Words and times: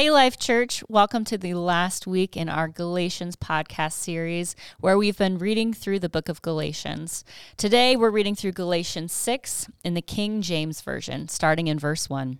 Hey, 0.00 0.10
Life 0.10 0.38
Church, 0.38 0.82
welcome 0.88 1.26
to 1.26 1.36
the 1.36 1.52
last 1.52 2.06
week 2.06 2.34
in 2.34 2.48
our 2.48 2.68
Galatians 2.68 3.36
podcast 3.36 3.92
series 3.92 4.56
where 4.78 4.96
we've 4.96 5.18
been 5.18 5.36
reading 5.36 5.74
through 5.74 5.98
the 5.98 6.08
book 6.08 6.30
of 6.30 6.40
Galatians. 6.40 7.22
Today, 7.58 7.96
we're 7.96 8.08
reading 8.08 8.34
through 8.34 8.52
Galatians 8.52 9.12
6 9.12 9.68
in 9.84 9.92
the 9.92 10.00
King 10.00 10.40
James 10.40 10.80
Version, 10.80 11.28
starting 11.28 11.66
in 11.66 11.78
verse 11.78 12.08
1. 12.08 12.38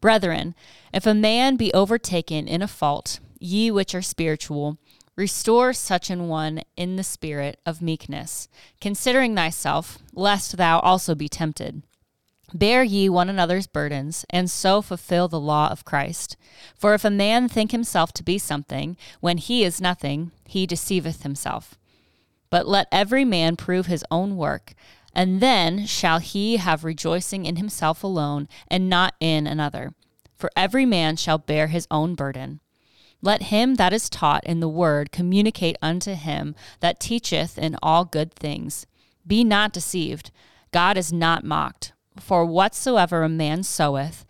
Brethren, 0.00 0.54
if 0.94 1.04
a 1.04 1.14
man 1.14 1.56
be 1.56 1.74
overtaken 1.74 2.46
in 2.46 2.62
a 2.62 2.68
fault, 2.68 3.18
ye 3.40 3.72
which 3.72 3.92
are 3.92 4.00
spiritual, 4.00 4.78
restore 5.16 5.72
such 5.72 6.10
an 6.10 6.28
one 6.28 6.62
in 6.76 6.94
the 6.94 7.02
spirit 7.02 7.58
of 7.66 7.82
meekness, 7.82 8.48
considering 8.80 9.34
thyself, 9.34 9.98
lest 10.14 10.56
thou 10.56 10.78
also 10.78 11.16
be 11.16 11.28
tempted. 11.28 11.82
Bear 12.54 12.84
ye 12.84 13.08
one 13.08 13.28
another's 13.28 13.66
burdens, 13.66 14.24
and 14.30 14.50
so 14.50 14.80
fulfill 14.80 15.26
the 15.26 15.40
law 15.40 15.68
of 15.68 15.84
Christ. 15.84 16.36
For 16.76 16.94
if 16.94 17.04
a 17.04 17.10
man 17.10 17.48
think 17.48 17.72
himself 17.72 18.12
to 18.14 18.22
be 18.22 18.38
something, 18.38 18.96
when 19.20 19.38
he 19.38 19.64
is 19.64 19.80
nothing, 19.80 20.30
he 20.44 20.66
deceiveth 20.66 21.22
himself. 21.22 21.76
But 22.48 22.68
let 22.68 22.86
every 22.92 23.24
man 23.24 23.56
prove 23.56 23.86
his 23.86 24.04
own 24.10 24.36
work, 24.36 24.74
and 25.12 25.40
then 25.40 25.86
shall 25.86 26.20
he 26.20 26.58
have 26.58 26.84
rejoicing 26.84 27.46
in 27.46 27.56
himself 27.56 28.04
alone, 28.04 28.48
and 28.68 28.88
not 28.88 29.14
in 29.18 29.46
another. 29.46 29.94
For 30.36 30.50
every 30.54 30.86
man 30.86 31.16
shall 31.16 31.38
bear 31.38 31.66
his 31.66 31.88
own 31.90 32.14
burden. 32.14 32.60
Let 33.22 33.44
him 33.44 33.74
that 33.74 33.92
is 33.92 34.08
taught 34.08 34.44
in 34.44 34.60
the 34.60 34.68
word 34.68 35.10
communicate 35.10 35.76
unto 35.82 36.14
him 36.14 36.54
that 36.80 37.00
teacheth 37.00 37.58
in 37.58 37.76
all 37.82 38.04
good 38.04 38.32
things. 38.32 38.86
Be 39.26 39.42
not 39.42 39.72
deceived. 39.72 40.30
God 40.70 40.96
is 40.96 41.12
not 41.12 41.42
mocked. 41.42 41.92
For 42.20 42.44
whatsoever 42.44 43.22
a 43.22 43.28
man 43.28 43.62
soweth, 43.62 44.24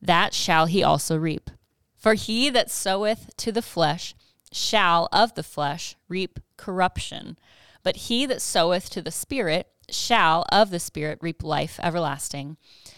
that 0.00 0.34
shall 0.34 0.66
he 0.66 0.82
also 0.82 1.16
reap. 1.16 1.50
For 1.96 2.14
he 2.14 2.50
that 2.50 2.70
soweth 2.70 3.36
to 3.38 3.52
the 3.52 3.62
flesh 3.62 4.14
shall 4.52 5.08
of 5.12 5.34
the 5.34 5.42
flesh 5.42 5.96
reap 6.08 6.40
corruption, 6.56 7.38
but 7.82 7.96
he 7.96 8.26
that 8.26 8.42
soweth 8.42 8.90
to 8.90 9.02
the 9.02 9.10
Spirit 9.10 9.68
shall 9.90 10.44
of 10.52 10.70
the 10.70 10.80
Spirit 10.80 11.18
reap 11.20 11.42
life 11.42 11.80
everlasting. 11.82 12.56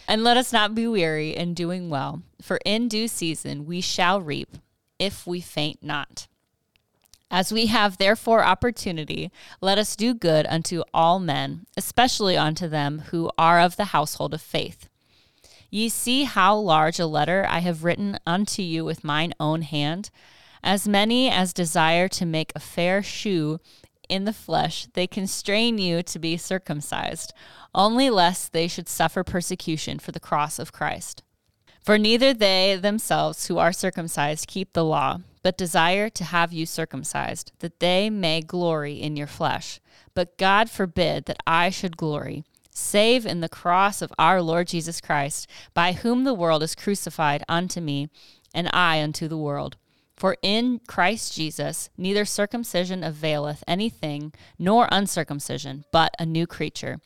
And 0.08 0.24
let 0.24 0.36
us 0.36 0.52
not 0.52 0.74
be 0.74 0.86
weary 0.86 1.36
in 1.36 1.54
doing 1.54 1.88
well, 1.88 2.22
for 2.42 2.58
in 2.64 2.88
due 2.88 3.08
season 3.08 3.64
we 3.64 3.80
shall 3.80 4.20
reap 4.20 4.56
if 4.98 5.26
we 5.26 5.40
faint 5.40 5.82
not. 5.82 6.26
As 7.30 7.52
we 7.52 7.66
have 7.66 7.98
therefore 7.98 8.44
opportunity, 8.44 9.30
let 9.60 9.78
us 9.78 9.94
do 9.94 10.14
good 10.14 10.46
unto 10.48 10.82
all 10.92 11.20
men, 11.20 11.64
especially 11.76 12.36
unto 12.36 12.66
them 12.66 13.04
who 13.10 13.30
are 13.38 13.60
of 13.60 13.76
the 13.76 13.86
household 13.86 14.34
of 14.34 14.42
faith. 14.42 14.88
Ye 15.70 15.88
see 15.88 16.24
how 16.24 16.56
large 16.56 16.98
a 16.98 17.06
letter 17.06 17.46
I 17.48 17.60
have 17.60 17.84
written 17.84 18.18
unto 18.26 18.62
you 18.62 18.84
with 18.84 19.04
mine 19.04 19.32
own 19.38 19.62
hand. 19.62 20.10
As 20.64 20.88
many 20.88 21.30
as 21.30 21.52
desire 21.52 22.08
to 22.08 22.26
make 22.26 22.52
a 22.54 22.60
fair 22.60 23.00
shew 23.02 23.60
in 24.08 24.24
the 24.24 24.32
flesh, 24.32 24.88
they 24.94 25.06
constrain 25.06 25.78
you 25.78 26.02
to 26.02 26.18
be 26.18 26.36
circumcised, 26.36 27.32
only 27.72 28.10
lest 28.10 28.52
they 28.52 28.66
should 28.66 28.88
suffer 28.88 29.22
persecution 29.22 30.00
for 30.00 30.10
the 30.10 30.18
cross 30.18 30.58
of 30.58 30.72
Christ. 30.72 31.22
For 31.80 31.96
neither 31.96 32.34
they 32.34 32.76
themselves 32.76 33.46
who 33.46 33.58
are 33.58 33.72
circumcised 33.72 34.48
keep 34.48 34.72
the 34.72 34.84
law, 34.84 35.20
but 35.42 35.56
desire 35.56 36.08
to 36.10 36.24
have 36.24 36.52
you 36.52 36.66
circumcised, 36.66 37.52
that 37.60 37.80
they 37.80 38.10
may 38.10 38.40
glory 38.40 38.94
in 38.94 39.16
your 39.16 39.26
flesh. 39.26 39.80
But 40.14 40.38
God 40.38 40.68
forbid 40.70 41.24
that 41.26 41.42
I 41.46 41.70
should 41.70 41.96
glory, 41.96 42.44
save 42.70 43.26
in 43.26 43.40
the 43.40 43.48
cross 43.48 44.02
of 44.02 44.12
our 44.18 44.42
Lord 44.42 44.68
Jesus 44.68 45.00
Christ, 45.00 45.48
by 45.74 45.92
whom 45.92 46.24
the 46.24 46.34
world 46.34 46.62
is 46.62 46.74
crucified 46.74 47.44
unto 47.48 47.80
me, 47.80 48.08
and 48.54 48.68
I 48.72 49.02
unto 49.02 49.28
the 49.28 49.38
world. 49.38 49.76
For 50.16 50.36
in 50.42 50.80
Christ 50.86 51.34
Jesus 51.34 51.88
neither 51.96 52.26
circumcision 52.26 53.02
availeth 53.02 53.64
anything, 53.66 54.34
nor 54.58 54.88
uncircumcision, 54.92 55.84
but 55.92 56.14
a 56.18 56.26
new 56.26 56.46
creature. 56.46 57.00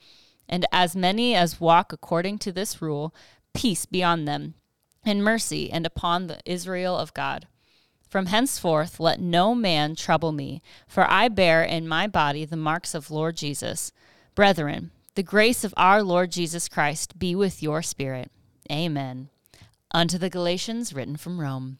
And 0.48 0.66
as 0.72 0.96
many 0.96 1.34
as 1.34 1.60
walk 1.60 1.92
according 1.92 2.38
to 2.38 2.52
this 2.52 2.82
rule, 2.82 3.14
peace 3.54 3.86
be 3.86 4.02
on 4.02 4.24
them 4.24 4.54
and 5.04 5.22
mercy 5.22 5.70
and 5.70 5.86
upon 5.86 6.26
the 6.26 6.40
Israel 6.44 6.96
of 6.96 7.14
God. 7.14 7.46
From 8.14 8.26
henceforth 8.26 9.00
let 9.00 9.18
no 9.18 9.56
man 9.56 9.96
trouble 9.96 10.30
me, 10.30 10.62
for 10.86 11.04
I 11.10 11.26
bear 11.26 11.64
in 11.64 11.88
my 11.88 12.06
body 12.06 12.44
the 12.44 12.56
marks 12.56 12.94
of 12.94 13.10
Lord 13.10 13.36
Jesus. 13.36 13.90
Brethren, 14.36 14.92
the 15.16 15.24
grace 15.24 15.64
of 15.64 15.74
our 15.76 16.00
Lord 16.00 16.30
Jesus 16.30 16.68
Christ 16.68 17.18
be 17.18 17.34
with 17.34 17.60
your 17.60 17.82
spirit. 17.82 18.30
Amen. 18.70 19.30
Unto 19.90 20.16
the 20.16 20.30
Galatians 20.30 20.94
written 20.94 21.16
from 21.16 21.40
Rome. 21.40 21.78